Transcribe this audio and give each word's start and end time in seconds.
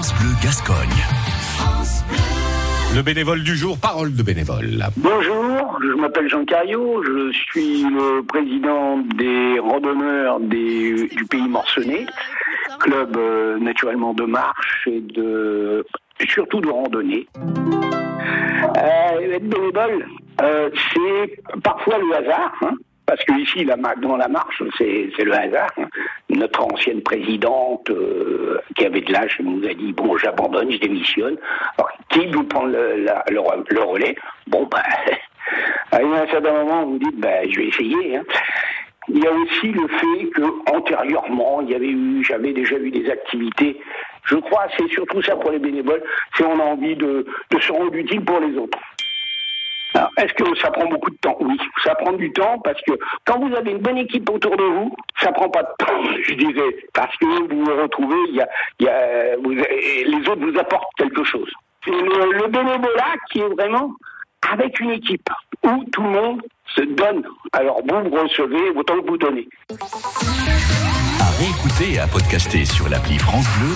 France 0.00 0.14
Bleu 0.18 0.30
Gascogne. 0.42 0.88
Le 2.96 3.02
bénévole 3.02 3.42
du 3.42 3.54
jour, 3.54 3.76
parole 3.78 4.16
de 4.16 4.22
bénévole. 4.22 4.82
Bonjour, 4.96 5.78
je 5.82 6.00
m'appelle 6.00 6.26
Jean 6.30 6.42
Caillot, 6.46 7.02
je 7.04 7.30
suis 7.32 7.82
le 7.82 8.22
président 8.22 8.96
des 9.18 9.58
randonneurs 9.58 10.40
des- 10.40 11.06
du 11.14 11.24
pays 11.26 11.46
morcelé, 11.46 12.06
club 12.78 13.14
euh, 13.18 13.58
naturellement 13.58 14.14
de 14.14 14.24
marche 14.24 14.88
et 14.90 15.00
de 15.02 15.84
surtout 16.26 16.62
de 16.62 16.68
randonnée. 16.70 17.26
Euh, 17.36 19.34
être 19.34 19.48
bénévole, 19.50 20.06
euh, 20.40 20.70
c'est 20.94 21.42
parfois 21.62 21.98
le 21.98 22.16
hasard, 22.16 22.52
hein, 22.62 22.72
parce 23.10 23.24
que 23.24 23.32
ici, 23.40 23.64
la, 23.64 23.76
dans 23.96 24.16
la 24.16 24.28
marche, 24.28 24.62
c'est 24.78 25.10
le 25.24 25.32
hasard. 25.34 25.70
hein. 25.78 25.88
Notre 26.28 26.62
ancienne 26.62 27.02
présidente, 27.02 27.90
euh, 27.90 28.60
qui 28.76 28.86
avait 28.86 29.00
de 29.00 29.12
l'âge, 29.12 29.36
nous 29.42 29.66
a 29.68 29.74
dit 29.74 29.92
bon, 29.92 30.16
j'abandonne, 30.16 30.70
je 30.70 30.78
démissionne. 30.78 31.36
Alors, 31.76 31.90
qui 32.10 32.26
veut 32.28 32.44
prendre 32.44 32.68
le, 32.68 33.02
la- 33.02 33.24
le 33.28 33.40
re- 33.40 33.64
le 33.68 33.80
relais? 33.82 34.14
Bon, 34.46 34.64
ben, 34.70 34.80
à 35.92 35.96
un 35.96 36.26
certain 36.28 36.52
moment, 36.52 36.86
vous 36.86 36.98
dites, 36.98 37.18
ben, 37.18 37.50
je 37.50 37.56
vais 37.58 37.66
essayer. 37.66 38.16
hein. 38.16 38.22
Il 39.08 39.18
y 39.18 39.26
a 39.26 39.32
aussi 39.32 39.72
le 39.72 39.88
fait 39.88 40.30
que 40.36 40.42
antérieurement, 40.70 41.62
il 41.62 41.70
y 41.70 41.74
avait 41.74 41.88
eu, 41.88 42.22
j'avais 42.22 42.52
déjà 42.52 42.76
eu 42.76 42.92
des 42.92 43.10
activités. 43.10 43.80
Je 44.26 44.36
crois, 44.36 44.66
c'est 44.78 44.88
surtout 44.90 45.20
ça 45.22 45.34
pour 45.34 45.50
les 45.50 45.58
bénévoles, 45.58 46.02
c'est 46.36 46.44
on 46.44 46.60
a 46.60 46.62
envie 46.62 46.94
de 46.94 47.26
se 47.60 47.72
rendre 47.72 47.92
utile 47.96 48.24
pour 48.24 48.38
les 48.38 48.56
autres. 48.56 48.78
Alors, 50.00 50.12
est-ce 50.16 50.32
que 50.32 50.58
ça 50.58 50.70
prend 50.70 50.86
beaucoup 50.86 51.10
de 51.10 51.16
temps 51.16 51.36
Oui, 51.40 51.58
ça 51.84 51.94
prend 51.94 52.12
du 52.14 52.32
temps 52.32 52.58
parce 52.64 52.80
que 52.88 52.92
quand 53.26 53.38
vous 53.38 53.54
avez 53.54 53.72
une 53.72 53.80
bonne 53.80 53.98
équipe 53.98 54.30
autour 54.30 54.56
de 54.56 54.64
vous, 54.64 54.96
ça 55.20 55.30
prend 55.30 55.50
pas 55.50 55.62
de 55.62 55.84
temps, 55.84 56.02
je 56.26 56.34
dirais, 56.36 56.74
parce 56.94 57.14
que 57.18 57.26
vous 57.26 57.64
vous 57.66 57.82
retrouvez, 57.82 58.16
y 58.32 58.40
a, 58.40 58.48
y 58.80 58.88
a, 58.88 59.36
les 59.36 60.26
autres 60.26 60.40
vous 60.40 60.58
apportent 60.58 60.88
quelque 60.96 61.22
chose. 61.24 61.50
C'est 61.84 61.90
le, 61.90 62.32
le 62.32 62.46
bénévolat 62.48 63.12
qui 63.30 63.40
est 63.40 63.48
vraiment 63.48 63.92
avec 64.50 64.80
une 64.80 64.92
équipe 64.92 65.28
où 65.64 65.84
tout 65.92 66.02
le 66.02 66.08
monde 66.08 66.40
se 66.74 66.80
donne. 66.80 67.22
Alors 67.52 67.82
vous, 67.86 68.08
vous 68.08 68.22
recevez 68.22 68.70
autant 68.70 69.02
que 69.02 69.06
vous 69.06 69.18
donnez. 69.18 69.46
À 71.20 71.28
réécouter 71.38 71.96
et 71.96 71.98
à 71.98 72.06
podcaster 72.06 72.64
sur 72.64 72.88
l'appli 72.88 73.18
France 73.18 73.46
Bleu 73.58 73.74